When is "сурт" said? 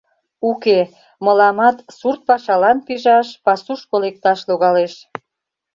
1.97-2.21